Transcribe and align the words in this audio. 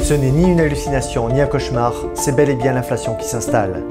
Ce 0.00 0.14
n'est 0.14 0.30
ni 0.30 0.50
une 0.50 0.60
hallucination 0.60 1.28
ni 1.28 1.40
un 1.40 1.46
cauchemar, 1.46 1.92
c'est 2.14 2.34
bel 2.34 2.48
et 2.48 2.54
bien 2.54 2.72
l'inflation 2.72 3.14
qui 3.14 3.26
s'installe. 3.26 3.84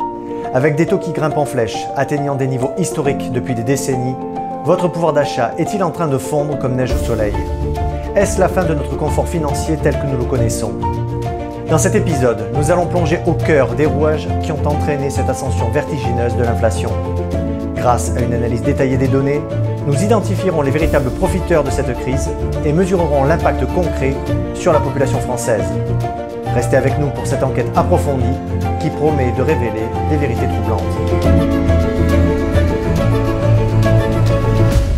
Avec 0.54 0.76
des 0.76 0.86
taux 0.86 0.98
qui 0.98 1.12
grimpent 1.12 1.38
en 1.38 1.46
flèche, 1.46 1.86
atteignant 1.96 2.36
des 2.36 2.48
niveaux 2.48 2.72
historiques 2.78 3.32
depuis 3.32 3.54
des 3.54 3.64
décennies, 3.64 4.16
votre 4.66 4.88
pouvoir 4.88 5.14
d'achat 5.14 5.54
est-il 5.58 5.84
en 5.84 5.92
train 5.92 6.08
de 6.08 6.18
fondre 6.18 6.58
comme 6.58 6.76
neige 6.76 6.94
au 6.94 7.06
soleil? 7.06 7.34
Est-ce 8.16 8.40
la 8.40 8.48
fin 8.48 8.64
de 8.64 8.74
notre 8.74 8.98
confort 8.98 9.28
financier 9.28 9.78
tel 9.84 9.94
que 10.00 10.08
nous 10.08 10.18
le 10.18 10.24
connaissons? 10.24 10.74
Dans 11.70 11.78
cet 11.78 11.96
épisode, 11.96 12.52
nous 12.54 12.72
allons 12.72 12.86
plonger 12.86 13.20
au 13.28 13.34
cœur 13.34 13.76
des 13.76 13.86
rouages 13.86 14.28
qui 14.42 14.52
ont 14.52 14.66
entraîné 14.66 15.10
cette 15.10 15.30
ascension 15.30 15.70
vertigineuse 15.70 16.36
de 16.36 16.44
l'inflation. 16.44 16.90
Grâce 17.76 18.12
à 18.18 18.22
une 18.22 18.34
analyse 18.34 18.64
détaillée 18.64 18.98
des 18.98 19.10
données, 19.10 19.42
nous 19.88 20.04
identifierons 20.04 20.62
les 20.64 20.72
véritables 20.72 21.10
profiteurs 21.12 21.64
de 21.64 21.70
cette 21.70 21.98
crise 22.00 22.30
et 22.66 22.74
mesurerons 22.74 23.24
l'impact 23.24 23.66
concret 23.74 24.14
sur 24.54 24.74
la 24.74 24.82
population 24.82 25.22
française. 25.22 25.64
Restez 26.54 26.76
avec 26.76 27.00
nous 27.00 27.10
pour 27.10 27.26
cette 27.26 27.42
enquête 27.42 27.70
approfondie 27.74 28.38
qui 28.82 28.90
promet 28.90 29.32
de 29.32 29.42
révéler 29.42 29.86
des 30.10 30.18
vérités 30.18 30.46
troublantes. 30.46 30.84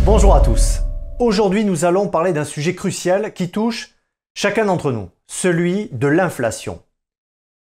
Bonjour 0.06 0.36
à 0.36 0.42
tous. 0.42 0.80
Aujourd'hui, 1.20 1.66
nous 1.66 1.86
allons 1.86 2.08
parler 2.08 2.34
d'un 2.34 2.46
sujet 2.46 2.74
crucial 2.74 3.34
qui 3.34 3.52
touche 3.52 3.92
chacun 4.34 4.66
d'entre 4.66 4.92
nous, 4.92 5.10
celui 5.28 5.90
de 5.92 6.08
l'inflation. 6.08 6.82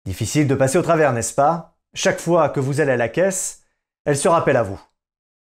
Difficile 0.08 0.48
de 0.48 0.56
passer 0.56 0.80
au 0.80 0.82
travers, 0.82 1.14
n'est-ce 1.14 1.36
pas? 1.36 1.76
Chaque 1.94 2.20
fois 2.20 2.50
que 2.50 2.60
vous 2.60 2.82
allez 2.82 2.94
à 2.94 2.98
la 2.98 3.08
caisse, 3.08 3.62
elle 4.04 4.18
se 4.18 4.28
rappelle 4.28 4.58
à 4.58 4.64
vous. 4.64 4.82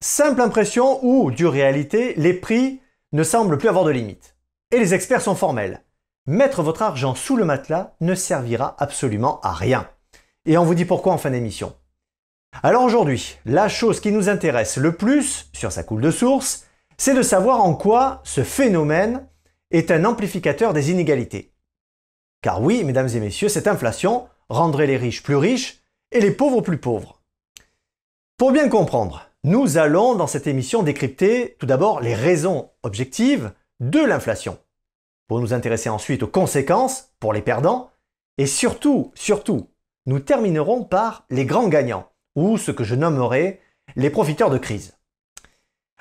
Simple 0.05 0.41
impression 0.41 0.99
ou, 1.01 1.31
dure 1.31 1.53
réalité, 1.53 2.13
les 2.17 2.33
prix 2.33 2.81
ne 3.13 3.23
semblent 3.23 3.57
plus 3.57 3.69
avoir 3.69 3.85
de 3.85 3.91
limite. 3.91 4.35
Et 4.71 4.77
les 4.77 4.93
experts 4.93 5.21
sont 5.21 5.33
formels. 5.33 5.81
Mettre 6.25 6.61
votre 6.61 6.81
argent 6.81 7.15
sous 7.15 7.37
le 7.37 7.45
matelas 7.45 7.95
ne 8.01 8.13
servira 8.13 8.75
absolument 8.79 9.39
à 9.43 9.53
rien. 9.53 9.89
Et 10.45 10.57
on 10.57 10.65
vous 10.65 10.75
dit 10.75 10.83
pourquoi 10.83 11.13
en 11.13 11.17
fin 11.17 11.29
d'émission. 11.29 11.73
Alors 12.63 12.83
aujourd'hui, 12.83 13.37
la 13.45 13.69
chose 13.69 14.01
qui 14.01 14.11
nous 14.11 14.27
intéresse 14.27 14.75
le 14.75 14.91
plus 14.91 15.49
sur 15.53 15.71
sa 15.71 15.83
coule 15.83 16.01
de 16.01 16.11
source, 16.11 16.65
c'est 16.97 17.15
de 17.15 17.21
savoir 17.21 17.63
en 17.63 17.73
quoi 17.73 18.19
ce 18.25 18.43
phénomène 18.43 19.25
est 19.71 19.89
un 19.89 20.03
amplificateur 20.03 20.73
des 20.73 20.91
inégalités. 20.91 21.53
Car 22.41 22.61
oui, 22.61 22.83
mesdames 22.83 23.07
et 23.07 23.21
messieurs, 23.21 23.47
cette 23.47 23.69
inflation 23.69 24.27
rendrait 24.49 24.87
les 24.87 24.97
riches 24.97 25.23
plus 25.23 25.37
riches 25.37 25.81
et 26.11 26.19
les 26.19 26.31
pauvres 26.31 26.59
plus 26.59 26.77
pauvres. 26.77 27.21
Pour 28.35 28.51
bien 28.51 28.67
comprendre, 28.67 29.29
nous 29.43 29.77
allons 29.77 30.15
dans 30.15 30.27
cette 30.27 30.47
émission 30.47 30.83
décrypter 30.83 31.57
tout 31.59 31.65
d'abord 31.65 31.99
les 31.99 32.13
raisons 32.13 32.69
objectives 32.83 33.51
de 33.81 33.99
l'inflation, 33.99 34.57
pour 35.27 35.41
nous 35.41 35.53
intéresser 35.53 35.89
ensuite 35.89 36.23
aux 36.23 36.27
conséquences 36.27 37.09
pour 37.19 37.33
les 37.33 37.41
perdants, 37.41 37.89
et 38.37 38.47
surtout, 38.47 39.11
surtout, 39.15 39.69
nous 40.05 40.19
terminerons 40.19 40.83
par 40.83 41.25
les 41.29 41.45
grands 41.45 41.67
gagnants, 41.67 42.09
ou 42.35 42.57
ce 42.57 42.71
que 42.71 42.83
je 42.83 42.95
nommerai 42.95 43.59
les 43.95 44.09
profiteurs 44.09 44.49
de 44.49 44.57
crise. 44.57 44.97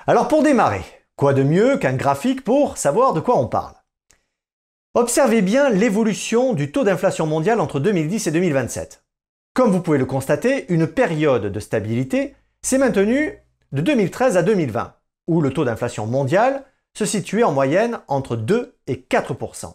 Alors 0.07 0.27
pour 0.27 0.43
démarrer, 0.43 0.83
quoi 1.15 1.33
de 1.33 1.43
mieux 1.43 1.77
qu'un 1.77 1.93
graphique 1.93 2.43
pour 2.43 2.77
savoir 2.77 3.13
de 3.13 3.19
quoi 3.19 3.37
on 3.37 3.47
parle? 3.47 3.75
Observez 4.93 5.41
bien 5.41 5.69
l'évolution 5.69 6.53
du 6.53 6.71
taux 6.71 6.83
d'inflation 6.83 7.25
mondial 7.25 7.59
entre 7.59 7.79
2010 7.79 8.27
et 8.27 8.31
2027. 8.31 9.03
Comme 9.53 9.71
vous 9.71 9.81
pouvez 9.81 9.97
le 9.97 10.05
constater, 10.05 10.71
une 10.71 10.87
période 10.87 11.45
de 11.47 11.59
stabilité 11.59 12.35
s'est 12.63 12.77
maintenu 12.77 13.37
de 13.71 13.81
2013 13.81 14.37
à 14.37 14.43
2020, 14.43 14.95
où 15.27 15.41
le 15.41 15.53
taux 15.53 15.65
d'inflation 15.65 16.07
mondial 16.07 16.65
se 16.97 17.05
situait 17.05 17.43
en 17.43 17.51
moyenne 17.51 17.99
entre 18.07 18.35
2 18.35 18.77
et 18.87 18.95
4% 18.95 19.73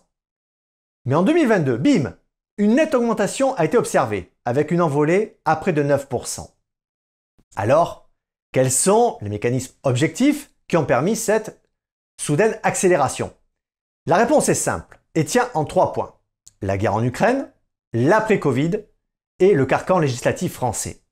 Mais 1.05 1.14
en 1.14 1.22
2022, 1.22 1.77
bim, 1.77 2.16
une 2.56 2.75
nette 2.75 2.94
augmentation 2.94 3.55
a 3.55 3.64
été 3.64 3.77
observée, 3.77 4.33
avec 4.44 4.70
une 4.70 4.83
envolée 4.83 5.39
à 5.44 5.56
près 5.56 5.72
de 5.72 5.83
9% 5.83 6.48
Alors, 7.56 8.11
quels 8.53 8.72
sont 8.72 9.19
les 9.20 9.28
mécanismes 9.28 9.75
objectifs 9.82 10.50
qui 10.66 10.77
ont 10.77 10.87
permis 10.87 11.16
cette 11.16 11.62
soudaine 12.21 12.59
accélération? 12.62 13.34
La 14.06 14.16
réponse 14.16 14.48
est 14.48 14.54
simple 14.54 15.00
et 15.15 15.25
tient 15.25 15.50
en 15.54 15.65
trois 15.65 15.93
points. 15.93 16.15
La 16.62 16.78
guerre 16.78 16.94
en 16.94 17.04
Ukraine, 17.04 17.53
l'après-Covid 17.93 18.84
et 19.38 19.54
le 19.54 19.66
carcan 19.66 19.98
législatif 19.98 20.54
français. 20.54 21.03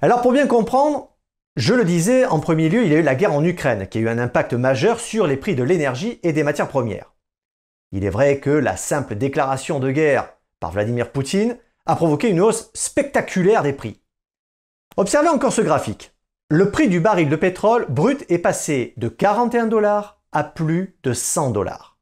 Alors 0.00 0.22
pour 0.22 0.32
bien 0.32 0.46
comprendre, 0.46 1.16
je 1.56 1.74
le 1.74 1.84
disais, 1.84 2.24
en 2.24 2.38
premier 2.38 2.68
lieu, 2.68 2.84
il 2.84 2.92
y 2.92 2.94
a 2.94 2.98
eu 2.98 3.02
la 3.02 3.16
guerre 3.16 3.32
en 3.32 3.42
Ukraine, 3.42 3.88
qui 3.88 3.98
a 3.98 4.00
eu 4.00 4.08
un 4.08 4.18
impact 4.18 4.52
majeur 4.52 5.00
sur 5.00 5.26
les 5.26 5.36
prix 5.36 5.56
de 5.56 5.64
l'énergie 5.64 6.20
et 6.22 6.32
des 6.32 6.44
matières 6.44 6.68
premières. 6.68 7.14
Il 7.90 8.04
est 8.04 8.10
vrai 8.10 8.38
que 8.38 8.50
la 8.50 8.76
simple 8.76 9.16
déclaration 9.16 9.80
de 9.80 9.90
guerre 9.90 10.34
par 10.60 10.70
Vladimir 10.70 11.10
Poutine 11.10 11.56
a 11.84 11.96
provoqué 11.96 12.28
une 12.28 12.40
hausse 12.40 12.70
spectaculaire 12.74 13.64
des 13.64 13.72
prix. 13.72 14.00
Observez 14.96 15.28
encore 15.28 15.52
ce 15.52 15.62
graphique. 15.62 16.12
Le 16.48 16.70
prix 16.70 16.88
du 16.88 17.00
baril 17.00 17.28
de 17.28 17.36
pétrole 17.36 17.86
brut 17.88 18.24
est 18.28 18.38
passé 18.38 18.94
de 18.96 19.08
41 19.08 19.66
dollars 19.66 20.20
à 20.30 20.44
plus 20.44 20.96
de 21.02 21.12
100 21.12 21.50
dollars. 21.50 21.98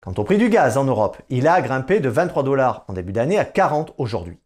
Quant 0.00 0.14
au 0.16 0.24
prix 0.24 0.38
du 0.38 0.48
gaz 0.48 0.76
en 0.76 0.84
Europe, 0.84 1.18
il 1.28 1.46
a 1.46 1.60
grimpé 1.62 2.00
de 2.00 2.08
23 2.08 2.42
dollars 2.42 2.84
en 2.88 2.92
début 2.92 3.12
d'année 3.12 3.38
à 3.38 3.44
40 3.44 3.94
aujourd'hui. 3.98 4.41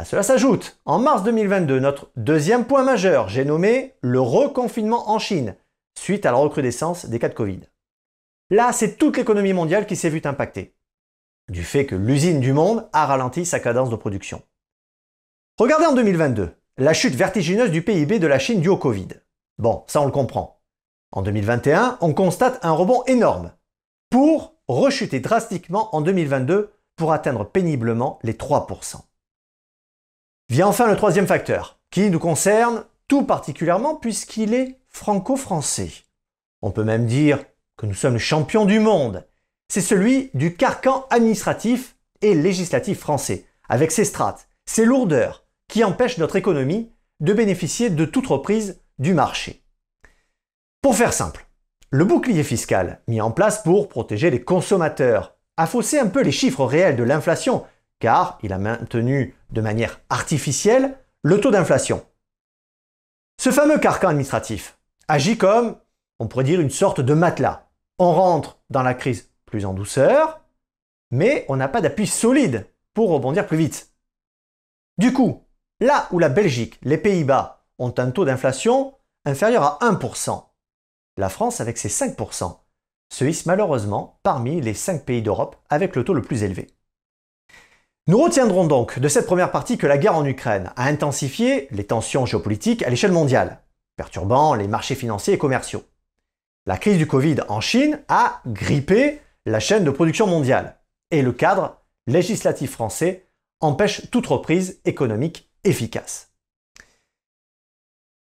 À 0.00 0.04
cela 0.06 0.22
s'ajoute, 0.22 0.80
en 0.86 0.98
mars 0.98 1.24
2022, 1.24 1.78
notre 1.78 2.10
deuxième 2.16 2.64
point 2.64 2.82
majeur, 2.82 3.28
j'ai 3.28 3.44
nommé 3.44 3.96
le 4.00 4.18
reconfinement 4.18 5.10
en 5.10 5.18
Chine, 5.18 5.56
suite 5.94 6.24
à 6.24 6.30
la 6.30 6.38
recrudescence 6.38 7.04
des 7.04 7.18
cas 7.18 7.28
de 7.28 7.34
Covid. 7.34 7.60
Là, 8.48 8.72
c'est 8.72 8.96
toute 8.96 9.18
l'économie 9.18 9.52
mondiale 9.52 9.84
qui 9.84 9.96
s'est 9.96 10.08
vue 10.08 10.22
impactée, 10.24 10.74
du 11.50 11.62
fait 11.62 11.84
que 11.84 11.96
l'usine 11.96 12.40
du 12.40 12.54
monde 12.54 12.88
a 12.94 13.04
ralenti 13.04 13.44
sa 13.44 13.60
cadence 13.60 13.90
de 13.90 13.96
production. 13.96 14.40
Regardez 15.58 15.84
en 15.84 15.94
2022, 15.94 16.48
la 16.78 16.94
chute 16.94 17.14
vertigineuse 17.14 17.70
du 17.70 17.82
PIB 17.82 18.18
de 18.18 18.26
la 18.26 18.38
Chine 18.38 18.62
due 18.62 18.70
au 18.70 18.78
Covid. 18.78 19.08
Bon, 19.58 19.84
ça 19.86 20.00
on 20.00 20.06
le 20.06 20.12
comprend. 20.12 20.62
En 21.12 21.20
2021, 21.20 21.98
on 22.00 22.14
constate 22.14 22.58
un 22.62 22.72
rebond 22.72 23.04
énorme, 23.04 23.52
pour 24.08 24.54
rechuter 24.66 25.20
drastiquement 25.20 25.94
en 25.94 26.00
2022 26.00 26.72
pour 26.96 27.12
atteindre 27.12 27.44
péniblement 27.44 28.18
les 28.22 28.32
3%. 28.32 29.02
Vient 30.50 30.66
enfin 30.66 30.88
le 30.88 30.96
troisième 30.96 31.28
facteur, 31.28 31.78
qui 31.92 32.10
nous 32.10 32.18
concerne 32.18 32.84
tout 33.06 33.22
particulièrement 33.22 33.94
puisqu'il 33.94 34.52
est 34.52 34.80
franco-français. 34.88 35.92
On 36.60 36.72
peut 36.72 36.82
même 36.82 37.06
dire 37.06 37.44
que 37.76 37.86
nous 37.86 37.94
sommes 37.94 38.18
champions 38.18 38.64
du 38.64 38.80
monde. 38.80 39.24
C'est 39.68 39.80
celui 39.80 40.28
du 40.34 40.56
carcan 40.56 41.06
administratif 41.10 41.94
et 42.20 42.34
législatif 42.34 42.98
français, 42.98 43.44
avec 43.68 43.92
ses 43.92 44.04
strates, 44.04 44.48
ses 44.66 44.84
lourdeurs, 44.84 45.44
qui 45.68 45.84
empêchent 45.84 46.18
notre 46.18 46.34
économie 46.34 46.90
de 47.20 47.32
bénéficier 47.32 47.88
de 47.88 48.04
toute 48.04 48.26
reprise 48.26 48.80
du 48.98 49.14
marché. 49.14 49.62
Pour 50.82 50.96
faire 50.96 51.12
simple, 51.12 51.46
le 51.90 52.04
bouclier 52.04 52.42
fiscal, 52.42 53.02
mis 53.06 53.20
en 53.20 53.30
place 53.30 53.62
pour 53.62 53.88
protéger 53.88 54.30
les 54.30 54.42
consommateurs, 54.42 55.36
a 55.56 55.68
faussé 55.68 56.00
un 56.00 56.08
peu 56.08 56.22
les 56.22 56.32
chiffres 56.32 56.64
réels 56.64 56.96
de 56.96 57.04
l'inflation 57.04 57.64
car 58.00 58.38
il 58.42 58.52
a 58.52 58.58
maintenu 58.58 59.36
de 59.50 59.60
manière 59.60 60.00
artificielle 60.08 60.98
le 61.22 61.40
taux 61.40 61.50
d'inflation. 61.50 62.04
Ce 63.40 63.52
fameux 63.52 63.78
carcan 63.78 64.08
administratif 64.08 64.78
agit 65.06 65.38
comme, 65.38 65.76
on 66.18 66.26
pourrait 66.26 66.44
dire, 66.44 66.60
une 66.60 66.70
sorte 66.70 67.00
de 67.00 67.14
matelas. 67.14 67.68
On 67.98 68.12
rentre 68.12 68.58
dans 68.70 68.82
la 68.82 68.94
crise 68.94 69.30
plus 69.46 69.64
en 69.64 69.74
douceur, 69.74 70.40
mais 71.10 71.44
on 71.48 71.56
n'a 71.56 71.68
pas 71.68 71.80
d'appui 71.80 72.06
solide 72.06 72.66
pour 72.94 73.10
rebondir 73.10 73.46
plus 73.46 73.56
vite. 73.56 73.92
Du 74.98 75.12
coup, 75.12 75.44
là 75.80 76.08
où 76.10 76.18
la 76.18 76.28
Belgique, 76.28 76.78
les 76.82 76.98
Pays-Bas 76.98 77.64
ont 77.78 77.94
un 77.96 78.10
taux 78.10 78.24
d'inflation 78.24 78.94
inférieur 79.24 79.64
à 79.64 79.78
1%, 79.82 80.50
la 81.16 81.28
France, 81.28 81.60
avec 81.60 81.76
ses 81.76 81.88
5%, 81.88 82.58
se 83.12 83.24
hisse 83.24 83.46
malheureusement 83.46 84.20
parmi 84.22 84.60
les 84.60 84.74
5 84.74 85.04
pays 85.04 85.22
d'Europe 85.22 85.56
avec 85.68 85.96
le 85.96 86.04
taux 86.04 86.14
le 86.14 86.22
plus 86.22 86.42
élevé. 86.42 86.68
Nous 88.10 88.18
retiendrons 88.18 88.66
donc 88.66 88.98
de 88.98 89.06
cette 89.06 89.26
première 89.26 89.52
partie 89.52 89.78
que 89.78 89.86
la 89.86 89.96
guerre 89.96 90.16
en 90.16 90.24
Ukraine 90.24 90.72
a 90.74 90.86
intensifié 90.86 91.68
les 91.70 91.84
tensions 91.84 92.26
géopolitiques 92.26 92.82
à 92.82 92.90
l'échelle 92.90 93.12
mondiale, 93.12 93.62
perturbant 93.96 94.54
les 94.54 94.66
marchés 94.66 94.96
financiers 94.96 95.34
et 95.34 95.38
commerciaux. 95.38 95.84
La 96.66 96.76
crise 96.76 96.98
du 96.98 97.06
Covid 97.06 97.36
en 97.48 97.60
Chine 97.60 98.02
a 98.08 98.40
grippé 98.48 99.20
la 99.46 99.60
chaîne 99.60 99.84
de 99.84 99.92
production 99.92 100.26
mondiale 100.26 100.80
et 101.12 101.22
le 101.22 101.30
cadre 101.30 101.78
législatif 102.08 102.72
français 102.72 103.28
empêche 103.60 104.10
toute 104.10 104.26
reprise 104.26 104.80
économique 104.84 105.48
efficace. 105.62 106.32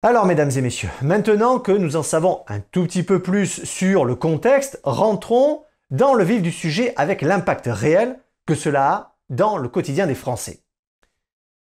Alors 0.04 0.26
mesdames 0.26 0.52
et 0.58 0.62
messieurs, 0.62 0.90
maintenant 1.02 1.58
que 1.58 1.72
nous 1.72 1.96
en 1.96 2.04
savons 2.04 2.44
un 2.50 2.60
tout 2.60 2.84
petit 2.84 3.04
peu 3.04 3.22
plus 3.22 3.64
sur 3.64 4.04
le 4.04 4.16
contexte, 4.16 4.82
rentrons 4.84 5.64
dans 5.90 6.16
le 6.16 6.26
vif 6.26 6.42
du 6.42 6.52
sujet 6.52 6.92
avec 6.98 7.22
l'impact 7.22 7.70
réel 7.72 8.20
que 8.46 8.56
cela 8.56 8.92
a 8.92 9.09
dans 9.30 9.58
le 9.58 9.70
quotidien 9.70 10.08
des 10.08 10.16
Français. 10.16 10.64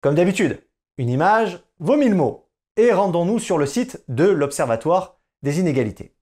Comme 0.01 0.15
d'habitude, 0.15 0.63
une 0.97 1.09
image 1.09 1.63
vaut 1.79 1.97
mille 1.97 2.15
mots 2.15 2.49
et 2.75 2.91
rendons-nous 2.91 3.39
sur 3.39 3.57
le 3.57 3.65
site 3.65 4.03
de 4.07 4.25
l'Observatoire 4.25 5.19
des 5.41 5.59
inégalités. 5.59 6.15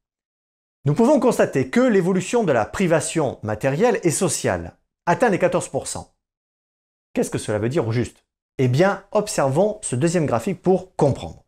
Nous 0.85 0.93
pouvons 0.93 1.19
constater 1.19 1.69
que 1.69 1.79
l'évolution 1.79 2.43
de 2.43 2.51
la 2.51 2.65
privation 2.65 3.39
matérielle 3.43 3.99
et 4.03 4.11
sociale 4.11 4.77
atteint 5.05 5.29
les 5.29 5.37
14%. 5.37 6.07
Qu'est-ce 7.13 7.31
que 7.31 7.37
cela 7.37 7.59
veut 7.59 7.69
dire 7.69 7.87
au 7.87 7.91
juste? 7.91 8.25
Eh 8.57 8.67
bien, 8.67 9.03
observons 9.11 9.79
ce 9.81 9.95
deuxième 9.95 10.25
graphique 10.25 10.61
pour 10.61 10.95
comprendre. 10.95 11.43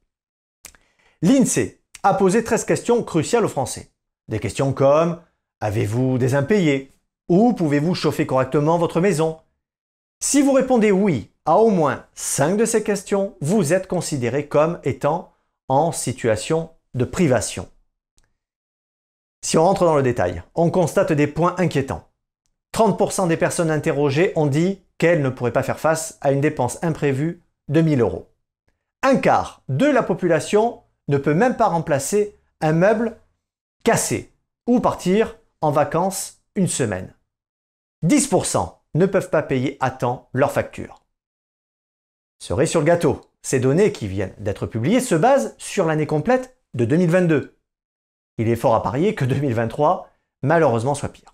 L'INSEE 1.22 1.82
a 2.04 2.14
posé 2.14 2.44
13 2.44 2.66
questions 2.66 3.04
cruciales 3.04 3.46
aux 3.46 3.50
Français. 3.50 3.92
Des 4.28 4.40
questions 4.40 4.74
comme 4.74 5.22
Avez-vous 5.60 6.18
des 6.18 6.36
impayés? 6.36 6.92
Ou 7.30 7.54
pouvez-vous 7.54 7.96
chauffer 7.96 8.26
correctement 8.26 8.78
votre 8.78 9.02
maison? 9.02 9.40
Si 10.20 10.42
vous 10.42 10.52
répondez 10.52 10.92
oui 10.92 11.32
à 11.46 11.58
au 11.58 11.70
moins 11.70 12.06
5 12.16 12.58
de 12.58 12.66
ces 12.66 12.82
questions, 12.82 13.38
vous 13.40 13.72
êtes 13.72 13.88
considéré 13.88 14.48
comme 14.48 14.80
étant 14.84 15.34
en 15.68 15.92
situation 15.92 16.72
de 16.96 17.06
privation. 17.06 17.70
Si 19.46 19.58
on 19.58 19.64
rentre 19.64 19.86
dans 19.86 19.96
le 19.96 20.02
détail, 20.02 20.42
on 20.56 20.72
constate 20.72 21.14
des 21.14 21.28
points 21.28 21.56
inquiétants. 21.60 22.10
30% 22.74 23.28
des 23.28 23.38
personnes 23.38 23.70
interrogées 23.70 24.34
ont 24.36 24.48
dit 24.48 24.82
qu'elles 24.98 25.22
ne 25.22 25.30
pourraient 25.30 25.54
pas 25.54 25.64
faire 25.64 25.80
face 25.80 26.18
à 26.22 26.32
une 26.32 26.42
dépense 26.42 26.80
imprévue 26.84 27.44
de 27.70 27.82
1000 27.82 28.02
euros. 28.02 28.28
Un 29.04 29.18
quart 29.18 29.62
de 29.70 29.86
la 29.86 30.02
population 30.02 30.82
ne 31.08 31.18
peut 31.18 31.36
même 31.36 31.56
pas 31.56 31.68
remplacer 31.68 32.40
un 32.60 32.74
meuble 32.74 33.18
cassé 33.84 34.34
ou 34.66 34.80
partir 34.80 35.38
en 35.62 35.70
vacances 35.70 36.42
une 36.56 36.68
semaine. 36.68 37.14
10% 38.04 38.77
ne 38.98 39.06
peuvent 39.06 39.30
pas 39.30 39.44
payer 39.44 39.78
à 39.80 39.92
temps 39.92 40.30
leurs 40.34 40.52
factures. 40.52 41.04
Cerise 42.40 42.70
sur 42.70 42.82
le 42.82 42.86
gâteau, 42.86 43.22
ces 43.42 43.60
données 43.60 43.92
qui 43.92 44.08
viennent 44.08 44.34
d'être 44.38 44.68
publiées 44.68 45.00
se 45.00 45.16
basent 45.16 45.56
sur 45.58 45.86
l'année 45.86 46.06
complète 46.06 46.58
de 46.74 46.86
2022. 46.86 47.58
Il 48.38 48.50
est 48.50 48.56
fort 48.56 48.76
à 48.76 48.84
parier 48.84 49.16
que 49.16 49.26
2023, 49.26 50.10
malheureusement, 50.44 50.96
soit 50.96 51.10
pire. 51.10 51.34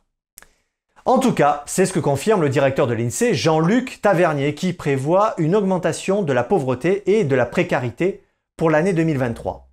En 1.06 1.20
tout 1.20 1.34
cas, 1.34 1.64
c'est 1.66 1.86
ce 1.86 1.92
que 1.92 2.00
confirme 2.00 2.42
le 2.42 2.50
directeur 2.50 2.88
de 2.88 2.94
l'INSEE, 2.94 3.34
Jean-Luc 3.34 4.00
Tavernier, 4.02 4.56
qui 4.56 4.72
prévoit 4.72 5.34
une 5.38 5.56
augmentation 5.56 6.22
de 6.22 6.32
la 6.32 6.46
pauvreté 6.46 7.18
et 7.18 7.26
de 7.26 7.36
la 7.36 7.46
précarité 7.46 8.24
pour 8.56 8.70
l'année 8.70 8.94
2023. 8.94 9.70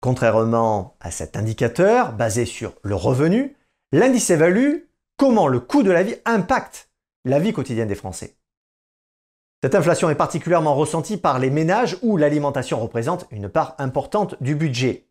Contrairement 0.00 0.96
à 1.00 1.12
cet 1.12 1.36
indicateur 1.36 2.12
basé 2.12 2.46
sur 2.46 2.72
le 2.82 2.96
revenu, 2.96 3.56
l'indice 3.92 4.30
évalue 4.30 4.78
comment 5.16 5.48
le 5.48 5.60
coût 5.60 5.82
de 5.82 5.90
la 5.90 6.02
vie 6.02 6.16
impacte 6.24 6.90
la 7.24 7.38
vie 7.38 7.52
quotidienne 7.52 7.88
des 7.88 7.94
Français. 7.94 8.36
Cette 9.62 9.76
inflation 9.76 10.10
est 10.10 10.16
particulièrement 10.16 10.74
ressentie 10.74 11.16
par 11.16 11.38
les 11.38 11.50
ménages 11.50 11.96
où 12.02 12.16
l'alimentation 12.16 12.80
représente 12.80 13.26
une 13.30 13.48
part 13.48 13.76
importante 13.78 14.34
du 14.42 14.56
budget. 14.56 15.06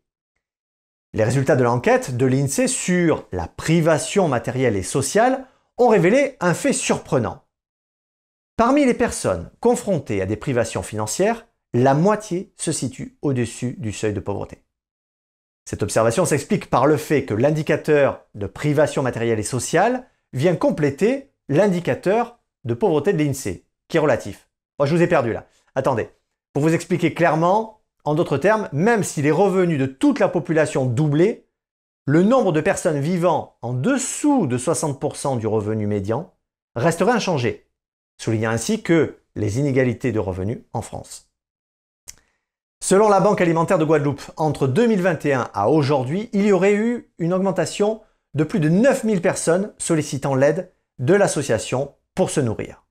Les 1.14 1.24
résultats 1.24 1.56
de 1.56 1.64
l'enquête 1.64 2.16
de 2.16 2.26
l'INSEE 2.26 2.68
sur 2.68 3.26
la 3.32 3.48
privation 3.48 4.28
matérielle 4.28 4.76
et 4.76 4.82
sociale 4.82 5.46
ont 5.78 5.88
révélé 5.88 6.36
un 6.40 6.54
fait 6.54 6.72
surprenant. 6.72 7.44
Parmi 8.56 8.84
les 8.84 8.94
personnes 8.94 9.50
confrontées 9.60 10.20
à 10.20 10.26
des 10.26 10.36
privations 10.36 10.82
financières, 10.82 11.46
la 11.72 11.94
moitié 11.94 12.52
se 12.56 12.72
situe 12.72 13.16
au-dessus 13.22 13.76
du 13.78 13.92
seuil 13.92 14.12
de 14.12 14.20
pauvreté. 14.20 14.62
Cette 15.64 15.82
observation 15.82 16.24
s'explique 16.24 16.70
par 16.70 16.86
le 16.86 16.96
fait 16.96 17.24
que 17.24 17.34
l'indicateur 17.34 18.24
de 18.34 18.46
privation 18.46 19.02
matérielle 19.02 19.38
et 19.38 19.44
sociale 19.44 20.06
vient 20.32 20.56
compléter 20.56 21.30
l'indicateur 21.48 22.38
de 22.64 22.74
pauvreté 22.74 23.12
de 23.12 23.22
l'INSEE, 23.22 23.64
qui 23.88 23.96
est 23.96 24.00
relatif. 24.00 24.48
Oh, 24.78 24.86
je 24.86 24.94
vous 24.94 25.02
ai 25.02 25.06
perdu 25.06 25.32
là. 25.32 25.46
Attendez. 25.74 26.10
Pour 26.52 26.62
vous 26.62 26.74
expliquer 26.74 27.14
clairement, 27.14 27.80
en 28.04 28.14
d'autres 28.14 28.38
termes, 28.38 28.68
même 28.72 29.04
si 29.04 29.22
les 29.22 29.30
revenus 29.30 29.78
de 29.78 29.86
toute 29.86 30.18
la 30.18 30.28
population 30.28 30.86
doublaient, 30.86 31.46
le 32.04 32.22
nombre 32.22 32.52
de 32.52 32.60
personnes 32.60 33.00
vivant 33.00 33.56
en 33.62 33.72
dessous 33.72 34.46
de 34.46 34.58
60% 34.58 35.38
du 35.38 35.46
revenu 35.46 35.86
médian 35.86 36.34
resterait 36.74 37.12
inchangé, 37.12 37.68
soulignant 38.20 38.50
ainsi 38.50 38.82
que 38.82 39.18
les 39.36 39.58
inégalités 39.58 40.10
de 40.10 40.18
revenus 40.18 40.62
en 40.72 40.82
France. 40.82 41.31
Selon 42.84 43.08
la 43.08 43.20
Banque 43.20 43.40
alimentaire 43.40 43.78
de 43.78 43.84
Guadeloupe, 43.84 44.22
entre 44.36 44.66
2021 44.66 45.50
à 45.54 45.68
aujourd'hui, 45.68 46.28
il 46.32 46.44
y 46.44 46.50
aurait 46.50 46.74
eu 46.74 47.12
une 47.20 47.32
augmentation 47.32 48.00
de 48.34 48.42
plus 48.42 48.58
de 48.58 48.68
9000 48.68 49.22
personnes 49.22 49.72
sollicitant 49.78 50.34
l'aide 50.34 50.72
de 50.98 51.14
l'association 51.14 51.92
pour 52.16 52.28
se 52.28 52.40
nourrir. 52.40 52.82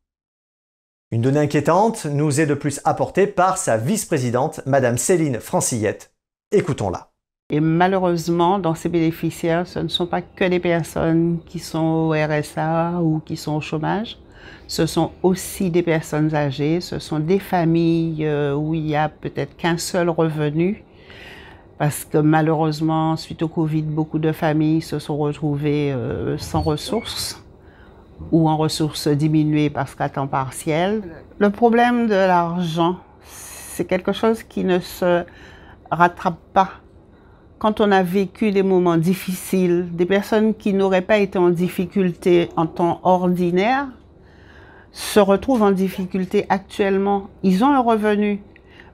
Une 1.12 1.22
donnée 1.22 1.42
inquiétante 1.42 2.06
nous 2.06 2.40
est 2.40 2.46
de 2.46 2.54
plus 2.54 2.80
apportée 2.86 3.28
par 3.28 3.58
sa 3.58 3.76
vice-présidente, 3.76 4.62
Madame 4.66 4.98
Céline 4.98 5.42
Francillette. 5.42 6.14
Écoutons-la. 6.54 7.10
Et 7.50 7.60
malheureusement, 7.60 8.60
dans 8.60 8.76
ces 8.76 8.88
bénéficiaires, 8.88 9.68
ce 9.68 9.80
ne 9.80 9.90
sont 9.90 10.08
pas 10.08 10.22
que 10.22 10.46
des 10.46 10.62
personnes 10.62 11.40
qui 11.46 11.60
sont 11.60 11.80
au 11.80 12.12
RSA 12.12 13.02
ou 13.02 13.20
qui 13.20 13.36
sont 13.36 13.58
au 13.58 13.62
chômage. 13.62 14.18
Ce 14.68 14.86
sont 14.86 15.12
aussi 15.22 15.70
des 15.70 15.84
personnes 15.84 16.34
âgées, 16.34 16.80
ce 16.80 16.98
sont 17.00 17.20
des 17.20 17.40
familles 17.40 18.26
euh, 18.26 18.54
où 18.54 18.74
il 18.74 18.88
y 18.88 18.96
a 18.96 19.10
peut-être 19.10 19.58
qu'un 19.58 19.78
seul 19.78 20.10
revenu. 20.10 20.84
Parce 21.78 22.06
que 22.06 22.20
malheureusement, 22.20 23.18
suite 23.18 23.42
au 23.42 23.48
Covid, 23.48 23.82
beaucoup 23.82 24.20
de 24.20 24.32
familles 24.32 24.82
se 24.82 25.00
sont 25.00 25.18
retrouvées 25.18 25.92
euh, 25.92 26.38
sans 26.38 26.62
ressources 26.62 27.44
ou 28.32 28.48
en 28.48 28.56
ressources 28.56 29.08
diminuées 29.08 29.70
parce 29.70 29.96
qu'à 29.96 30.10
temps 30.10 30.28
partiel. 30.28 31.02
Le 31.40 31.50
problème 31.50 32.08
de 32.08 32.14
l'argent, 32.14 32.98
c'est 33.24 33.86
quelque 33.86 34.14
chose 34.14 34.44
qui 34.44 34.64
ne 34.64 34.80
se 34.80 35.24
rattrape 35.90 36.40
pas. 36.54 36.70
Quand 37.58 37.82
on 37.82 37.92
a 37.92 38.04
vécu 38.04 38.52
des 38.52 38.64
moments 38.64 38.98
difficiles, 38.98 39.88
des 39.92 40.06
personnes 40.06 40.54
qui 40.54 40.74
n'auraient 40.74 41.02
pas 41.02 41.18
été 41.18 41.38
en 41.38 41.50
difficulté 41.50 42.50
en 42.56 42.66
temps 42.66 43.00
ordinaire 43.04 43.88
se 44.92 45.20
retrouvent 45.20 45.64
en 45.64 45.72
difficulté 45.72 46.46
actuellement. 46.50 47.30
Ils 47.44 47.64
ont 47.64 47.74
un 47.74 47.80
revenu, 47.80 48.42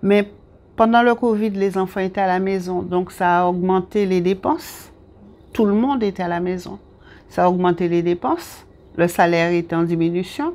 mais 0.02 0.32
pendant 0.76 1.02
le 1.02 1.16
Covid, 1.16 1.52
les 1.52 1.78
enfants 1.78 2.02
étaient 2.02 2.22
à 2.22 2.28
la 2.28 2.40
maison, 2.40 2.82
donc 2.82 3.12
ça 3.12 3.42
a 3.42 3.46
augmenté 3.48 4.06
les 4.06 4.22
dépenses. 4.22 4.92
Tout 5.54 5.66
le 5.66 5.74
monde 5.74 6.04
était 6.04 6.24
à 6.24 6.28
la 6.28 6.40
maison. 6.40 6.78
Ça 7.30 7.46
a 7.46 7.50
augmenté 7.50 7.88
les 7.90 8.04
dépenses 8.04 8.68
le 8.98 9.08
salaire 9.08 9.52
est 9.52 9.72
en 9.74 9.84
diminution, 9.84 10.54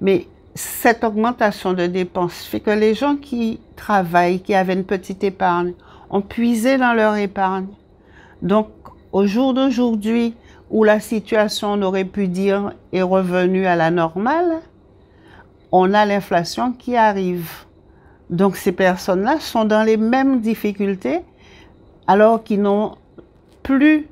mais 0.00 0.26
cette 0.54 1.04
augmentation 1.04 1.72
de 1.72 1.86
dépenses 1.86 2.44
fait 2.44 2.60
que 2.60 2.70
les 2.70 2.94
gens 2.94 3.16
qui 3.16 3.60
travaillent, 3.76 4.40
qui 4.40 4.54
avaient 4.54 4.74
une 4.74 4.84
petite 4.84 5.24
épargne, 5.24 5.72
ont 6.10 6.20
puisé 6.20 6.76
dans 6.76 6.94
leur 6.94 7.16
épargne. 7.16 7.68
Donc, 8.42 8.68
au 9.12 9.26
jour 9.26 9.54
d'aujourd'hui, 9.54 10.34
où 10.68 10.82
la 10.82 10.98
situation, 10.98 11.74
on 11.74 11.82
aurait 11.82 12.04
pu 12.04 12.26
dire, 12.26 12.72
est 12.92 13.02
revenue 13.02 13.66
à 13.66 13.76
la 13.76 13.90
normale, 13.90 14.60
on 15.72 15.92
a 15.94 16.04
l'inflation 16.04 16.72
qui 16.72 16.96
arrive. 16.96 17.50
Donc, 18.30 18.56
ces 18.56 18.72
personnes-là 18.72 19.40
sont 19.40 19.64
dans 19.64 19.82
les 19.82 19.96
mêmes 19.96 20.40
difficultés 20.40 21.20
alors 22.06 22.42
qu'ils 22.42 22.62
n'ont 22.62 22.96
plus 23.62 24.08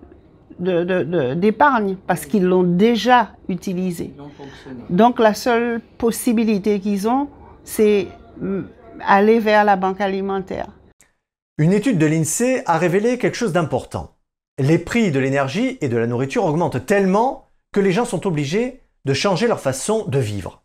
d'épargne 0.59 1.97
parce 2.07 2.27
qu'ils 2.27 2.45
l'ont 2.45 2.63
déjà 2.63 3.33
utilisé. 3.49 4.13
Donc 4.89 5.19
la 5.19 5.35
seule 5.35 5.81
possibilité 5.99 6.81
qu'ils 6.81 7.09
ont, 7.09 7.29
c'est 7.65 8.09
mm, 8.41 8.63
aller 9.07 9.39
vers 9.39 9.65
la 9.65 9.77
banque 9.77 10.01
alimentaire. 10.01 10.69
Une 11.59 11.73
étude 11.73 11.99
de 11.99 12.07
l'INSEE 12.07 12.63
a 12.67 12.79
révélé 12.79 13.19
quelque 13.19 13.37
chose 13.37 13.53
d'important. 13.53 14.17
Les 14.59 14.79
prix 14.79 15.11
de 15.11 15.19
l'énergie 15.19 15.79
et 15.81 15.89
de 15.89 15.97
la 15.97 16.07
nourriture 16.07 16.45
augmentent 16.45 16.85
tellement 16.87 17.49
que 17.73 17.81
les 17.81 17.93
gens 17.93 18.05
sont 18.05 18.27
obligés 18.27 18.81
de 19.05 19.15
changer 19.15 19.47
leur 19.49 19.61
façon 19.61 20.05
de 20.07 20.19
vivre. 20.19 20.63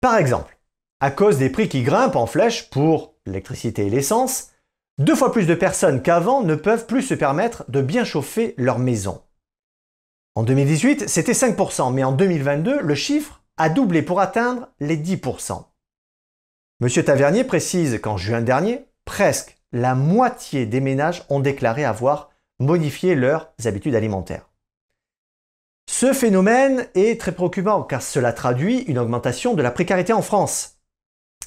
Par 0.00 0.16
exemple, 0.16 0.58
à 1.00 1.10
cause 1.10 1.38
des 1.38 1.50
prix 1.50 1.68
qui 1.68 1.82
grimpent 1.82 2.16
en 2.16 2.26
flèche 2.26 2.70
pour 2.70 3.14
l'électricité 3.26 3.86
et 3.86 3.90
l'essence, 3.90 4.50
deux 4.98 5.14
fois 5.14 5.32
plus 5.32 5.46
de 5.46 5.54
personnes 5.54 6.02
qu'avant 6.02 6.42
ne 6.42 6.54
peuvent 6.54 6.86
plus 6.86 7.02
se 7.02 7.14
permettre 7.14 7.64
de 7.68 7.82
bien 7.82 8.04
chauffer 8.04 8.54
leur 8.56 8.78
maison. 8.78 9.22
En 10.34 10.42
2018, 10.42 11.08
c'était 11.08 11.32
5%, 11.32 11.92
mais 11.92 12.04
en 12.04 12.12
2022, 12.12 12.80
le 12.80 12.94
chiffre 12.94 13.42
a 13.56 13.68
doublé 13.68 14.02
pour 14.02 14.20
atteindre 14.20 14.68
les 14.80 14.96
10%. 14.96 15.64
Monsieur 16.80 17.04
Tavernier 17.04 17.44
précise 17.44 18.00
qu'en 18.00 18.16
juin 18.16 18.40
dernier, 18.40 18.86
presque 19.04 19.58
la 19.72 19.94
moitié 19.94 20.64
des 20.64 20.80
ménages 20.80 21.24
ont 21.28 21.40
déclaré 21.40 21.84
avoir 21.84 22.30
modifié 22.58 23.14
leurs 23.14 23.52
habitudes 23.64 23.94
alimentaires. 23.94 24.49
Ce 26.00 26.14
phénomène 26.14 26.86
est 26.94 27.20
très 27.20 27.32
préoccupant 27.32 27.82
car 27.82 28.00
cela 28.00 28.32
traduit 28.32 28.78
une 28.84 28.98
augmentation 28.98 29.52
de 29.52 29.60
la 29.60 29.70
précarité 29.70 30.14
en 30.14 30.22
France. 30.22 30.78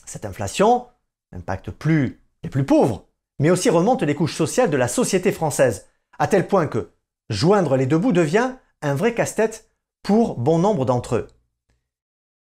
Cette 0.06 0.26
inflation 0.26 0.86
n'impacte 1.32 1.72
plus 1.72 2.22
les 2.44 2.52
plus 2.52 2.64
pauvres, 2.64 3.08
mais 3.40 3.50
aussi 3.50 3.72
remonte 3.72 4.04
les 4.04 4.14
couches 4.14 4.36
sociales 4.36 4.70
de 4.70 4.78
la 4.78 4.88
société 4.88 5.32
française, 5.32 5.88
à 6.20 6.28
tel 6.28 6.48
point 6.48 6.68
que 6.68 6.92
joindre 7.32 7.78
les 7.78 7.88
deux 7.88 7.98
bouts 7.98 8.12
devient 8.12 8.52
un 8.84 8.94
vrai 8.94 9.16
casse-tête 9.16 9.72
pour 10.04 10.38
bon 10.38 10.60
nombre 10.60 10.86
d'entre 10.86 11.16
eux. 11.16 11.28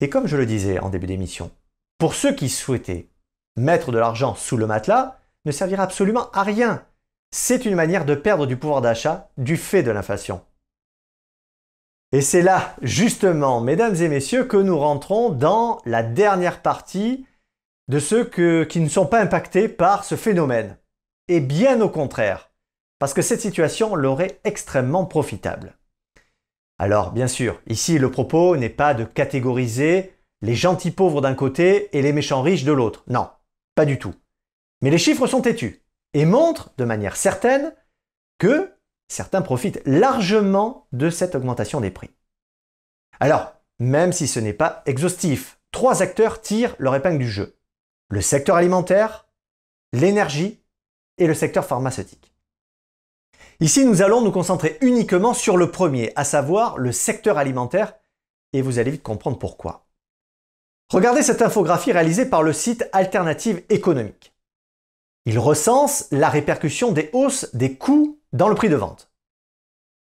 Et 0.01 0.09
comme 0.09 0.27
je 0.27 0.35
le 0.35 0.45
disais 0.45 0.79
en 0.79 0.89
début 0.89 1.07
d'émission, 1.07 1.49
pour 1.97 2.13
ceux 2.13 2.35
qui 2.35 2.49
souhaitaient 2.49 3.07
mettre 3.55 3.93
de 3.93 3.99
l'argent 3.99 4.35
sous 4.35 4.57
le 4.57 4.67
matelas, 4.67 5.17
ne 5.45 5.51
servira 5.53 5.83
absolument 5.83 6.29
à 6.31 6.43
rien. 6.43 6.83
C'est 7.31 7.63
une 7.63 7.75
manière 7.75 8.03
de 8.03 8.15
perdre 8.15 8.47
du 8.47 8.57
pouvoir 8.57 8.81
d'achat 8.81 9.29
du 9.37 9.55
fait 9.55 9.81
de 9.81 9.91
l'inflation. 9.91 10.41
Et 12.15 12.21
c'est 12.21 12.41
là, 12.41 12.77
justement, 12.81 13.59
mesdames 13.59 13.95
et 13.95 14.07
messieurs, 14.07 14.45
que 14.45 14.55
nous 14.55 14.79
rentrons 14.79 15.31
dans 15.31 15.81
la 15.83 16.01
dernière 16.01 16.61
partie 16.61 17.27
de 17.89 17.99
ceux 17.99 18.23
qui 18.23 18.79
ne 18.79 18.87
sont 18.87 19.05
pas 19.05 19.19
impactés 19.19 19.67
par 19.67 20.05
ce 20.05 20.15
phénomène. 20.15 20.77
Et 21.27 21.41
bien 21.41 21.81
au 21.81 21.89
contraire, 21.89 22.51
parce 22.99 23.13
que 23.13 23.21
cette 23.21 23.41
situation 23.41 23.95
leur 23.95 24.21
est 24.21 24.39
extrêmement 24.45 25.03
profitable. 25.03 25.77
Alors, 26.79 27.11
bien 27.11 27.27
sûr, 27.27 27.61
ici 27.67 27.99
le 27.99 28.09
propos 28.09 28.55
n'est 28.55 28.69
pas 28.69 28.93
de 28.93 29.03
catégoriser 29.03 30.13
les 30.41 30.55
gentils 30.55 30.91
pauvres 30.91 31.19
d'un 31.19 31.35
côté 31.35 31.89
et 31.91 32.01
les 32.01 32.13
méchants 32.13 32.43
riches 32.43 32.63
de 32.63 32.71
l'autre. 32.71 33.03
Non, 33.09 33.27
pas 33.75 33.83
du 33.83 33.99
tout. 33.99 34.15
Mais 34.81 34.89
les 34.89 34.99
chiffres 34.99 35.27
sont 35.27 35.41
têtus 35.41 35.83
et 36.13 36.23
montrent 36.23 36.71
de 36.77 36.85
manière 36.85 37.17
certaine 37.17 37.75
que 38.37 38.71
certains 39.07 39.41
profitent 39.41 39.81
largement 39.85 40.87
de 40.91 41.09
cette 41.09 41.35
augmentation 41.35 41.81
des 41.81 41.91
prix. 41.91 42.11
Alors, 43.19 43.53
même 43.79 44.13
si 44.13 44.27
ce 44.27 44.39
n'est 44.39 44.53
pas 44.53 44.81
exhaustif, 44.85 45.59
trois 45.71 46.01
acteurs 46.01 46.41
tirent 46.41 46.75
leur 46.79 46.95
épingle 46.95 47.19
du 47.19 47.29
jeu. 47.29 47.57
Le 48.09 48.21
secteur 48.21 48.55
alimentaire, 48.55 49.27
l'énergie 49.93 50.61
et 51.17 51.27
le 51.27 51.33
secteur 51.33 51.65
pharmaceutique. 51.65 52.33
Ici, 53.59 53.85
nous 53.85 54.01
allons 54.01 54.21
nous 54.21 54.31
concentrer 54.31 54.77
uniquement 54.81 55.33
sur 55.33 55.55
le 55.55 55.71
premier, 55.71 56.11
à 56.15 56.25
savoir 56.25 56.77
le 56.77 56.91
secteur 56.91 57.37
alimentaire, 57.37 57.93
et 58.53 58.61
vous 58.61 58.79
allez 58.79 58.91
vite 58.91 59.03
comprendre 59.03 59.39
pourquoi. 59.39 59.87
Regardez 60.91 61.23
cette 61.23 61.41
infographie 61.41 61.91
réalisée 61.91 62.25
par 62.25 62.43
le 62.43 62.53
site 62.53 62.87
Alternative 62.91 63.63
économique. 63.69 64.33
Il 65.25 65.39
recense 65.39 66.07
la 66.11 66.29
répercussion 66.29 66.91
des 66.91 67.09
hausses 67.13 67.53
des 67.55 67.75
coûts 67.75 68.19
dans 68.35 68.49
le 68.49 68.55
prix 68.55 68.69
de 68.69 68.75
vente. 68.75 69.09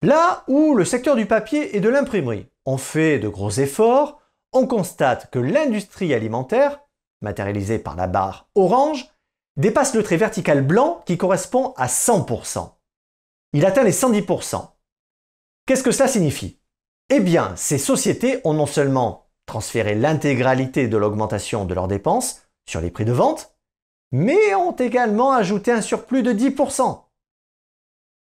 Là 0.02 0.44
où 0.48 0.74
le 0.74 0.84
secteur 0.84 1.16
du 1.16 1.26
papier 1.26 1.76
et 1.76 1.80
de 1.80 1.88
l'imprimerie 1.88 2.46
ont 2.66 2.76
fait 2.76 3.18
de 3.18 3.28
gros 3.28 3.50
efforts, 3.50 4.20
on 4.52 4.66
constate 4.66 5.30
que 5.30 5.38
l'industrie 5.38 6.12
alimentaire, 6.12 6.80
matérialisée 7.22 7.78
par 7.78 7.96
la 7.96 8.06
barre 8.06 8.48
orange, 8.54 9.08
dépasse 9.56 9.94
le 9.94 10.02
trait 10.02 10.18
vertical 10.18 10.64
blanc 10.64 11.02
qui 11.06 11.16
correspond 11.16 11.72
à 11.76 11.86
100%. 11.86 12.70
Il 13.54 13.64
atteint 13.64 13.82
les 13.82 13.92
110%. 13.92 14.68
Qu'est-ce 15.66 15.82
que 15.82 15.90
cela 15.90 16.08
signifie? 16.08 16.60
Eh 17.08 17.20
bien, 17.20 17.56
ces 17.56 17.78
sociétés 17.78 18.42
ont 18.44 18.54
non 18.54 18.66
seulement 18.66 19.30
transféré 19.46 19.94
l'intégralité 19.94 20.86
de 20.86 20.98
l'augmentation 20.98 21.64
de 21.64 21.72
leurs 21.72 21.88
dépenses 21.88 22.42
sur 22.68 22.82
les 22.82 22.90
prix 22.90 23.06
de 23.06 23.12
vente, 23.12 23.56
mais 24.12 24.54
ont 24.54 24.76
également 24.76 25.32
ajouté 25.32 25.72
un 25.72 25.80
surplus 25.80 26.22
de 26.22 26.34
10%. 26.34 27.07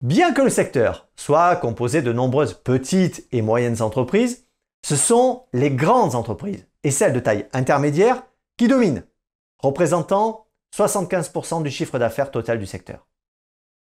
Bien 0.00 0.33
que 0.33 0.40
le 0.40 0.49
secteur 0.49 1.09
soit 1.14 1.57
composé 1.57 2.00
de 2.00 2.11
nombreuses 2.11 2.54
petites 2.54 3.26
et 3.33 3.42
moyennes 3.42 3.83
entreprises, 3.83 4.47
ce 4.83 4.97
sont 4.97 5.45
les 5.52 5.71
grandes 5.71 6.14
entreprises 6.14 6.66
et 6.85 6.90
celles 6.90 7.12
de 7.12 7.21
taille 7.21 7.47
intermédiaire 7.52 8.23
qui 8.57 8.66
dominent, 8.66 9.04
représentant 9.59 10.47
75% 10.75 11.62
du 11.62 11.71
chiffre 11.71 11.99
d'affaires 11.99 12.30
total 12.30 12.59
du 12.59 12.64
secteur. 12.64 13.07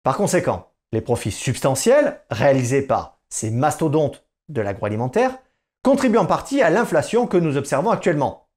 Par 0.02 0.18
conséquent, 0.18 0.72
les 0.92 1.02
profits 1.02 1.32
substantiels 1.32 2.20
réalisés 2.32 2.82
par 2.82 3.20
ces 3.30 3.52
mastodontes 3.52 4.26
de 4.50 4.62
l'agroalimentaire 4.62 5.38
contribuent 5.84 6.18
en 6.18 6.26
partie 6.26 6.64
à 6.64 6.72
l'inflation 6.72 7.28
que 7.28 7.38
nous 7.38 7.58
observons 7.58 7.92
actuellement. 7.92 8.50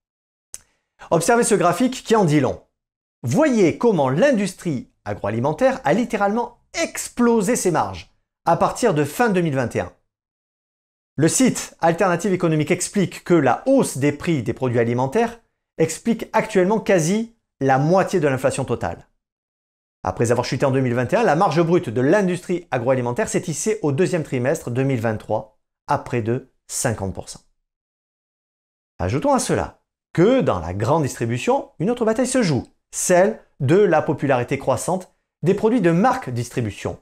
Observez 1.11 1.45
ce 1.45 1.55
graphique 1.55 2.05
qui 2.05 2.17
en 2.17 2.25
dit 2.25 2.41
long. 2.41 2.63
Voyez 3.23 3.77
comment 3.77 4.09
l'industrie 4.09 4.91
agroalimentaire 5.05 5.83
a 5.85 5.93
littéralement 5.93 6.64
exploser 6.83 7.57
ses 7.57 7.71
marges 7.71 8.11
à 8.45 8.57
partir 8.57 8.95
de 8.95 9.05
fin 9.05 9.31
2021. 9.31 9.93
Le 11.17 11.29
site 11.29 11.77
Alternative 11.81 12.33
économique 12.33 12.71
explique 12.71 13.23
que 13.25 13.35
la 13.35 13.63
hausse 13.67 13.99
des 13.99 14.13
prix 14.13 14.43
des 14.43 14.53
produits 14.53 14.81
alimentaires 14.81 15.41
explique 15.79 16.29
actuellement 16.33 16.81
quasi 16.81 17.37
la 17.61 17.79
moitié 17.79 18.21
de 18.21 18.29
l'inflation 18.29 18.65
totale. 18.65 19.07
Après 20.03 20.33
avoir 20.33 20.45
chuté 20.45 20.67
en 20.67 20.71
2021, 20.71 21.23
la 21.23 21.37
marge 21.37 21.63
brute 21.63 21.89
de 21.89 22.01
l'industrie 22.01 22.67
agroalimentaire 22.71 23.29
s'est 23.29 23.45
hissée 23.47 23.79
au 23.83 23.93
deuxième 23.93 24.25
trimestre 24.25 24.71
2023 24.71 25.59
à 25.87 25.99
près 25.99 26.21
de 26.21 26.53
50%. 26.71 27.37
Ajoutons 28.99 29.33
à 29.33 29.39
cela 29.39 29.81
que 30.13 30.41
dans 30.41 30.61
la 30.61 30.75
grande 30.75 31.05
distribution, 31.05 31.71
une 31.79 31.91
autre 31.91 32.05
bataille 32.05 32.27
se 32.27 32.43
joue, 32.43 32.67
celle 32.91 33.41
de 33.61 33.77
la 33.77 34.03
popularité 34.03 34.59
croissante 34.59 35.14
des 35.45 35.53
produits 35.53 35.83
de 35.83 35.91
marque 35.91 36.31
distribution, 36.31 36.99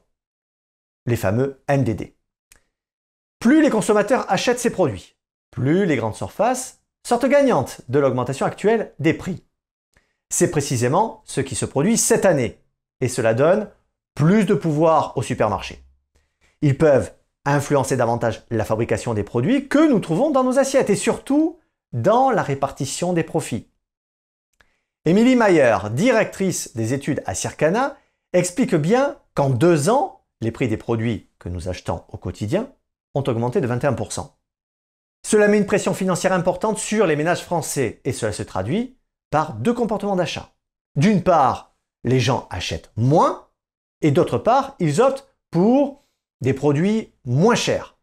les 1.07 1.15
fameux 1.15 1.63
MDD. 1.71 2.13
Plus 3.39 3.63
les 3.63 3.71
consommateurs 3.71 4.27
achètent 4.29 4.59
ces 4.59 4.71
produits, 4.71 5.15
plus 5.53 5.87
les 5.87 5.95
grandes 5.95 6.17
surfaces 6.17 6.81
sortent 7.07 7.29
gagnantes 7.29 7.83
de 7.89 8.01
l'augmentation 8.01 8.45
actuelle 8.45 8.95
des 8.99 9.15
prix. 9.15 9.45
C'est 10.29 10.51
précisément 10.51 11.23
ce 11.25 11.41
qui 11.41 11.55
se 11.55 11.65
produit 11.65 11.97
cette 11.97 12.27
année, 12.27 12.59
et 13.01 13.07
cela 13.07 13.33
donne 13.33 13.71
plus 14.17 14.45
de 14.45 14.55
pouvoir 14.55 15.17
aux 15.17 15.23
supermarchés. 15.23 15.81
Ils 16.63 16.77
peuvent 16.77 17.15
influencer 17.45 17.97
davantage 17.97 18.43
la 18.51 18.65
fabrication 18.65 19.15
des 19.15 19.23
produits 19.23 19.69
que 19.69 19.89
nous 19.89 20.01
trouvons 20.01 20.31
dans 20.31 20.43
nos 20.43 20.59
assiettes 20.59 20.91
et 20.91 20.97
surtout 20.97 21.61
dans 21.93 22.33
la 22.33 22.43
répartition 22.43 23.13
des 23.13 23.23
profits. 23.23 23.69
Émilie 25.05 25.37
Mayer, 25.37 25.77
directrice 25.93 26.77
des 26.77 26.93
études 26.93 27.23
à 27.25 27.35
Circana, 27.35 27.97
explique 28.33 28.75
bien 28.75 29.17
qu'en 29.35 29.51
deux 29.51 29.89
ans, 29.89 30.25
les 30.41 30.51
prix 30.51 30.69
des 30.69 30.77
produits 30.77 31.31
que 31.39 31.49
nous 31.49 31.69
achetons 31.69 32.05
au 32.09 32.17
quotidien 32.17 32.73
ont 33.15 33.23
augmenté 33.23 33.61
de 33.61 33.69
21%. 33.69 34.31
Cela 35.25 35.49
met 35.49 35.59
une 35.59 35.67
pression 35.67 35.95
financière 35.95 36.33
importante 36.33 36.79
sur 36.79 37.07
les 37.07 37.17
ménages 37.17 37.45
français 37.45 38.01
et 38.05 38.13
cela 38.13 38.33
se 38.33 38.43
traduit 38.43 38.99
par 39.31 39.55
deux 39.55 39.73
comportements 39.73 40.17
d'achat. 40.17 40.55
D'une 40.97 41.23
part, 41.23 41.77
les 42.05 42.21
gens 42.21 42.49
achètent 42.51 42.93
moins 42.97 43.49
et 44.01 44.11
d'autre 44.11 44.39
part, 44.39 44.75
ils 44.81 45.01
optent 45.01 45.29
pour 45.51 46.05
des 46.41 46.55
produits 46.55 47.15
moins 47.25 47.55
chers. 47.55 47.97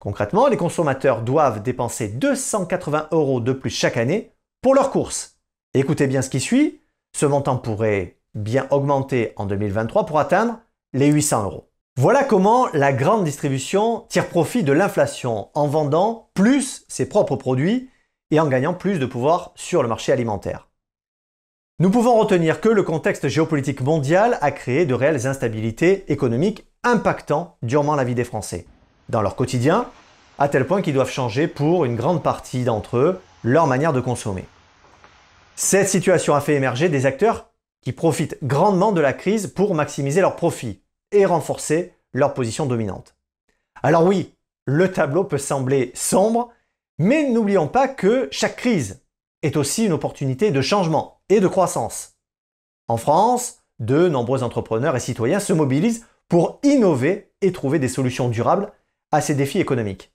Concrètement, 0.00 0.48
les 0.48 0.56
consommateurs 0.56 1.22
doivent 1.22 1.62
dépenser 1.62 2.08
280 2.08 3.08
euros 3.12 3.40
de 3.40 3.52
plus 3.52 3.70
chaque 3.70 3.96
année 3.96 4.32
pour 4.60 4.74
leurs 4.74 4.90
courses. 4.90 5.38
écoutez 5.74 6.06
bien 6.06 6.22
ce 6.22 6.30
qui 6.30 6.40
suit, 6.40 6.80
ce 7.14 7.24
montant 7.24 7.56
pourrait 7.56 8.18
bien 8.36 8.66
augmenté 8.70 9.32
en 9.36 9.46
2023 9.46 10.06
pour 10.06 10.20
atteindre 10.20 10.60
les 10.92 11.08
800 11.08 11.44
euros. 11.44 11.68
Voilà 11.98 12.24
comment 12.24 12.68
la 12.74 12.92
grande 12.92 13.24
distribution 13.24 14.04
tire 14.08 14.28
profit 14.28 14.62
de 14.62 14.72
l'inflation 14.72 15.48
en 15.54 15.66
vendant 15.66 16.28
plus 16.34 16.84
ses 16.88 17.08
propres 17.08 17.36
produits 17.36 17.90
et 18.30 18.38
en 18.38 18.46
gagnant 18.46 18.74
plus 18.74 18.98
de 18.98 19.06
pouvoir 19.06 19.52
sur 19.54 19.82
le 19.82 19.88
marché 19.88 20.12
alimentaire. 20.12 20.68
Nous 21.78 21.90
pouvons 21.90 22.18
retenir 22.18 22.60
que 22.60 22.68
le 22.68 22.82
contexte 22.82 23.28
géopolitique 23.28 23.80
mondial 23.80 24.38
a 24.42 24.50
créé 24.50 24.84
de 24.84 24.94
réelles 24.94 25.26
instabilités 25.26 26.10
économiques 26.12 26.66
impactant 26.84 27.56
durement 27.62 27.94
la 27.94 28.04
vie 28.04 28.14
des 28.14 28.24
Français, 28.24 28.66
dans 29.08 29.22
leur 29.22 29.36
quotidien, 29.36 29.86
à 30.38 30.48
tel 30.48 30.66
point 30.66 30.82
qu'ils 30.82 30.94
doivent 30.94 31.10
changer 31.10 31.48
pour 31.48 31.84
une 31.84 31.96
grande 31.96 32.22
partie 32.22 32.64
d'entre 32.64 32.98
eux 32.98 33.20
leur 33.42 33.66
manière 33.66 33.92
de 33.92 34.00
consommer. 34.00 34.44
Cette 35.54 35.88
situation 35.88 36.34
a 36.34 36.40
fait 36.42 36.54
émerger 36.54 36.90
des 36.90 37.06
acteurs 37.06 37.46
qui 37.86 37.92
profitent 37.92 38.36
grandement 38.42 38.90
de 38.90 39.00
la 39.00 39.12
crise 39.12 39.46
pour 39.46 39.72
maximiser 39.76 40.20
leurs 40.20 40.34
profits 40.34 40.82
et 41.12 41.24
renforcer 41.24 41.94
leur 42.12 42.34
position 42.34 42.66
dominante. 42.66 43.14
Alors 43.80 44.02
oui, 44.04 44.34
le 44.64 44.90
tableau 44.90 45.22
peut 45.22 45.38
sembler 45.38 45.92
sombre, 45.94 46.48
mais 46.98 47.30
n'oublions 47.30 47.68
pas 47.68 47.86
que 47.86 48.26
chaque 48.32 48.56
crise 48.56 49.04
est 49.42 49.56
aussi 49.56 49.84
une 49.84 49.92
opportunité 49.92 50.50
de 50.50 50.60
changement 50.62 51.20
et 51.28 51.38
de 51.38 51.46
croissance. 51.46 52.16
En 52.88 52.96
France, 52.96 53.60
de 53.78 54.08
nombreux 54.08 54.42
entrepreneurs 54.42 54.96
et 54.96 55.00
citoyens 55.00 55.38
se 55.38 55.52
mobilisent 55.52 56.04
pour 56.28 56.58
innover 56.64 57.30
et 57.40 57.52
trouver 57.52 57.78
des 57.78 57.86
solutions 57.86 58.28
durables 58.28 58.72
à 59.12 59.20
ces 59.20 59.36
défis 59.36 59.60
économiques. 59.60 60.12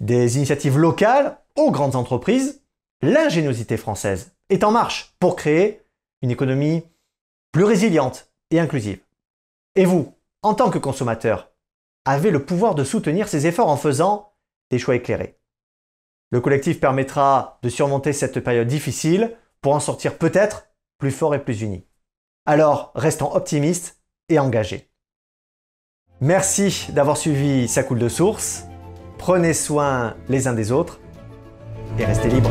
Des 0.00 0.38
initiatives 0.38 0.78
locales 0.78 1.42
aux 1.56 1.72
grandes 1.72 1.96
entreprises, 1.96 2.62
l'ingéniosité 3.02 3.76
française 3.76 4.32
est 4.48 4.64
en 4.64 4.70
marche 4.70 5.14
pour 5.20 5.36
créer 5.36 5.79
une 6.22 6.30
économie 6.30 6.84
plus 7.52 7.64
résiliente 7.64 8.30
et 8.50 8.60
inclusive. 8.60 9.00
Et 9.76 9.84
vous, 9.84 10.14
en 10.42 10.54
tant 10.54 10.70
que 10.70 10.78
consommateur, 10.78 11.50
avez 12.04 12.30
le 12.30 12.44
pouvoir 12.44 12.74
de 12.74 12.84
soutenir 12.84 13.28
ces 13.28 13.46
efforts 13.46 13.68
en 13.68 13.76
faisant 13.76 14.32
des 14.70 14.78
choix 14.78 14.94
éclairés. 14.94 15.38
Le 16.30 16.40
collectif 16.40 16.80
permettra 16.80 17.58
de 17.62 17.68
surmonter 17.68 18.12
cette 18.12 18.40
période 18.40 18.68
difficile 18.68 19.36
pour 19.60 19.74
en 19.74 19.80
sortir 19.80 20.16
peut-être 20.16 20.68
plus 20.98 21.10
fort 21.10 21.34
et 21.34 21.42
plus 21.42 21.62
uni. 21.62 21.86
Alors, 22.46 22.92
restons 22.94 23.34
optimistes 23.34 24.00
et 24.28 24.38
engagés. 24.38 24.90
Merci 26.20 26.86
d'avoir 26.92 27.16
suivi 27.16 27.66
Ça 27.68 27.82
coule 27.82 27.98
de 27.98 28.08
source. 28.08 28.64
Prenez 29.18 29.54
soin 29.54 30.16
les 30.28 30.46
uns 30.46 30.54
des 30.54 30.72
autres 30.72 31.00
et 31.98 32.04
restez 32.04 32.28
libres. 32.28 32.50